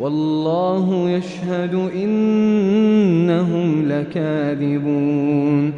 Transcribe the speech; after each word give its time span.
والله 0.00 1.10
يشهد 1.10 1.74
إنهم 2.04 3.88
لكاذبون. 3.88 5.72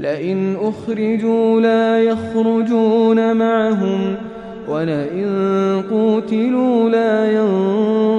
لئن 0.00 0.56
أخرجوا 0.62 1.60
لا 1.60 2.02
يخرجون 2.02 3.36
معهم 3.36 4.14
ولئن 4.68 5.28
قوتلوا 5.90 6.90
لا 6.90 7.32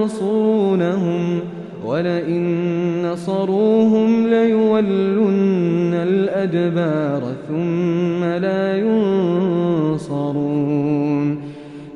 ينصرونهم 0.04 1.40
ولئن 1.86 2.44
نصروهم 3.12 4.28
ليولن 4.28 5.94
الأدبار 5.94 7.22
ثم 7.48 8.24
لا 8.24 8.78
ينصرون. 8.78 10.37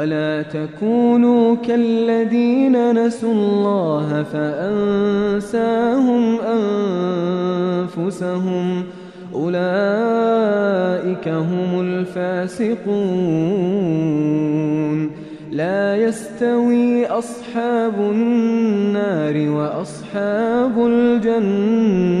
ولا 0.00 0.42
تكونوا 0.42 1.56
كالذين 1.56 3.06
نسوا 3.06 3.32
الله 3.32 4.22
فأنساهم 4.32 5.60
أنفسهم 7.96 8.84
أولئك 9.34 11.28
هم 11.28 11.80
الفاسقون 11.80 12.80
لا 15.50 15.96
يستوي 15.96 17.06
أصحاب 17.06 17.94
النار 18.00 19.50
وأصحاب 19.50 20.86
الجنة 20.86 22.20